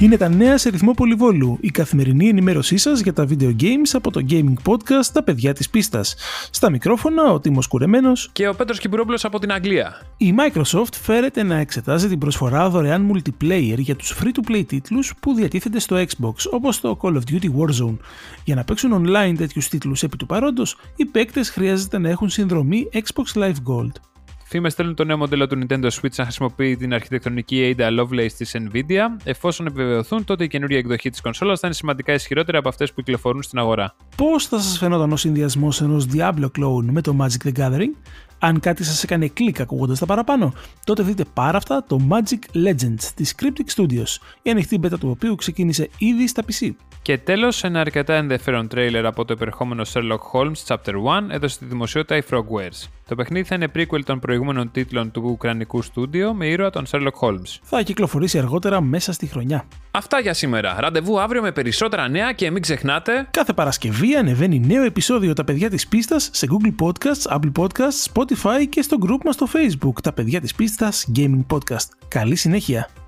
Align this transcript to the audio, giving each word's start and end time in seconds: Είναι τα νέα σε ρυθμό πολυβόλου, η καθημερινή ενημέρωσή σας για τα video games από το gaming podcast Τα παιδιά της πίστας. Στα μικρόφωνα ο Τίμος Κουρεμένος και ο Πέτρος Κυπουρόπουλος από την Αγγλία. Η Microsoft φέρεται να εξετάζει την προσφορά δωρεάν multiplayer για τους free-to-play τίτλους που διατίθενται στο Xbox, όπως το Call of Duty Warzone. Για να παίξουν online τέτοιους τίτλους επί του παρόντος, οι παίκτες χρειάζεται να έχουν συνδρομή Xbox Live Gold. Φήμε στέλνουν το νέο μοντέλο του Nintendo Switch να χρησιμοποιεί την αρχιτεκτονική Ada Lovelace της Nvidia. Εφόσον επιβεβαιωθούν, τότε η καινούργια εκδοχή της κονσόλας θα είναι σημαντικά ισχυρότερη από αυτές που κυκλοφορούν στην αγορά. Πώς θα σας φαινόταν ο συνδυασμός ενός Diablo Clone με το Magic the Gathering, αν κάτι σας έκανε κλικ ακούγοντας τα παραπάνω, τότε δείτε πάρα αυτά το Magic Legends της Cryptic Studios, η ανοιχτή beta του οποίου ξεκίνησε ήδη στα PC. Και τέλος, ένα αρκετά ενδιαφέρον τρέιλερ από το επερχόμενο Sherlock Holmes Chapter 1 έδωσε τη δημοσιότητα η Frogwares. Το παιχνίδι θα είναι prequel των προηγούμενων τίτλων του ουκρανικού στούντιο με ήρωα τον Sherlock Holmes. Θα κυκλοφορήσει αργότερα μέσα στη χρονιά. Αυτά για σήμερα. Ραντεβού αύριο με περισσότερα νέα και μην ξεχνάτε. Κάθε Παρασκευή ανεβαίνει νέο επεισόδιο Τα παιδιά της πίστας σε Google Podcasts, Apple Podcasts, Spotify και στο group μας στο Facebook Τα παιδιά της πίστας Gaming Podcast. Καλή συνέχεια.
Είναι 0.00 0.16
τα 0.16 0.28
νέα 0.28 0.58
σε 0.58 0.70
ρυθμό 0.70 0.92
πολυβόλου, 0.92 1.58
η 1.60 1.70
καθημερινή 1.70 2.28
ενημέρωσή 2.28 2.76
σας 2.76 3.00
για 3.00 3.12
τα 3.12 3.26
video 3.28 3.56
games 3.60 3.90
από 3.92 4.10
το 4.10 4.24
gaming 4.30 4.54
podcast 4.64 5.06
Τα 5.12 5.22
παιδιά 5.22 5.52
της 5.52 5.70
πίστας. 5.70 6.14
Στα 6.50 6.70
μικρόφωνα 6.70 7.32
ο 7.32 7.40
Τίμος 7.40 7.66
Κουρεμένος 7.66 8.30
και 8.32 8.48
ο 8.48 8.54
Πέτρος 8.54 8.78
Κυπουρόπουλος 8.78 9.24
από 9.24 9.38
την 9.38 9.52
Αγγλία. 9.52 10.02
Η 10.16 10.34
Microsoft 10.38 10.94
φέρεται 11.02 11.42
να 11.42 11.56
εξετάζει 11.56 12.08
την 12.08 12.18
προσφορά 12.18 12.68
δωρεάν 12.68 13.12
multiplayer 13.12 13.78
για 13.78 13.96
τους 13.96 14.16
free-to-play 14.22 14.64
τίτλους 14.66 15.14
που 15.20 15.34
διατίθενται 15.34 15.78
στο 15.78 15.96
Xbox, 15.96 16.34
όπως 16.50 16.80
το 16.80 16.98
Call 17.02 17.12
of 17.12 17.22
Duty 17.30 17.48
Warzone. 17.58 17.96
Για 18.44 18.54
να 18.54 18.64
παίξουν 18.64 19.06
online 19.06 19.34
τέτοιους 19.36 19.68
τίτλους 19.68 20.02
επί 20.02 20.16
του 20.16 20.26
παρόντος, 20.26 20.76
οι 20.96 21.04
παίκτες 21.04 21.50
χρειάζεται 21.50 21.98
να 21.98 22.08
έχουν 22.08 22.28
συνδρομή 22.28 22.88
Xbox 22.92 23.42
Live 23.42 23.54
Gold. 23.68 24.09
Φήμε 24.52 24.70
στέλνουν 24.70 24.94
το 24.94 25.04
νέο 25.04 25.16
μοντέλο 25.16 25.46
του 25.46 25.58
Nintendo 25.60 25.84
Switch 25.84 26.14
να 26.16 26.24
χρησιμοποιεί 26.24 26.76
την 26.76 26.94
αρχιτεκτονική 26.94 27.74
Ada 27.78 28.00
Lovelace 28.00 28.32
της 28.36 28.56
Nvidia. 28.58 29.22
Εφόσον 29.24 29.66
επιβεβαιωθούν, 29.66 30.24
τότε 30.24 30.44
η 30.44 30.48
καινούργια 30.48 30.78
εκδοχή 30.78 31.10
της 31.10 31.20
κονσόλας 31.20 31.60
θα 31.60 31.66
είναι 31.66 31.76
σημαντικά 31.76 32.12
ισχυρότερη 32.12 32.56
από 32.56 32.68
αυτές 32.68 32.92
που 32.92 33.02
κυκλοφορούν 33.02 33.42
στην 33.42 33.58
αγορά. 33.58 33.94
Πώς 34.16 34.46
θα 34.46 34.60
σας 34.60 34.78
φαινόταν 34.78 35.12
ο 35.12 35.16
συνδυασμός 35.16 35.80
ενός 35.80 36.06
Diablo 36.12 36.44
Clone 36.58 36.84
με 36.90 37.00
το 37.00 37.16
Magic 37.20 37.48
the 37.48 37.52
Gathering, 37.58 37.94
αν 38.42 38.60
κάτι 38.60 38.84
σας 38.84 39.02
έκανε 39.02 39.26
κλικ 39.26 39.60
ακούγοντας 39.60 39.98
τα 39.98 40.06
παραπάνω, 40.06 40.52
τότε 40.84 41.02
δείτε 41.02 41.24
πάρα 41.34 41.56
αυτά 41.56 41.84
το 41.86 42.00
Magic 42.10 42.66
Legends 42.66 43.02
της 43.14 43.34
Cryptic 43.42 43.80
Studios, 43.80 44.16
η 44.42 44.50
ανοιχτή 44.50 44.80
beta 44.82 44.98
του 45.00 45.10
οποίου 45.10 45.34
ξεκίνησε 45.34 45.88
ήδη 45.98 46.28
στα 46.28 46.42
PC. 46.42 46.70
Και 47.02 47.18
τέλος, 47.18 47.64
ένα 47.64 47.80
αρκετά 47.80 48.14
ενδιαφέρον 48.14 48.68
τρέιλερ 48.68 49.06
από 49.06 49.24
το 49.24 49.32
επερχόμενο 49.32 49.82
Sherlock 49.92 50.18
Holmes 50.32 50.66
Chapter 50.66 50.94
1 50.94 51.30
έδωσε 51.30 51.58
τη 51.58 51.64
δημοσιότητα 51.64 52.16
η 52.16 52.22
Frogwares. 52.30 52.88
Το 53.08 53.14
παιχνίδι 53.14 53.48
θα 53.48 53.54
είναι 53.54 53.68
prequel 53.74 54.00
των 54.04 54.18
προηγούμενων 54.18 54.70
τίτλων 54.70 55.10
του 55.10 55.22
ουκρανικού 55.24 55.82
στούντιο 55.82 56.34
με 56.34 56.46
ήρωα 56.46 56.70
τον 56.70 56.86
Sherlock 56.90 57.18
Holmes. 57.20 57.58
Θα 57.62 57.82
κυκλοφορήσει 57.82 58.38
αργότερα 58.38 58.80
μέσα 58.80 59.12
στη 59.12 59.26
χρονιά. 59.26 59.64
Αυτά 59.90 60.20
για 60.20 60.34
σήμερα. 60.34 60.76
Ραντεβού 60.80 61.20
αύριο 61.20 61.42
με 61.42 61.52
περισσότερα 61.52 62.08
νέα 62.08 62.32
και 62.32 62.50
μην 62.50 62.62
ξεχνάτε. 62.62 63.28
Κάθε 63.30 63.52
Παρασκευή 63.52 64.14
ανεβαίνει 64.14 64.60
νέο 64.66 64.82
επεισόδιο 64.84 65.32
Τα 65.32 65.44
παιδιά 65.44 65.70
της 65.70 65.88
πίστας 65.88 66.30
σε 66.32 66.46
Google 66.50 66.86
Podcasts, 66.86 67.38
Apple 67.38 67.52
Podcasts, 67.62 68.12
Spotify 68.12 68.29
και 68.68 68.82
στο 68.82 68.96
group 69.06 69.18
μας 69.24 69.34
στο 69.34 69.46
Facebook 69.52 70.00
Τα 70.02 70.12
παιδιά 70.12 70.40
της 70.40 70.54
πίστας 70.54 71.08
Gaming 71.16 71.44
Podcast. 71.48 71.88
Καλή 72.08 72.36
συνέχεια. 72.36 72.99